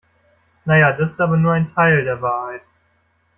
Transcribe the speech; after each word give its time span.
Na 0.65 0.77
ja, 0.79 0.93
das 0.93 1.11
ist 1.11 1.21
aber 1.21 1.37
nur 1.37 1.51
ein 1.51 1.71
Teil 1.75 2.03
der 2.03 2.23
Wahrheit. 2.23 2.63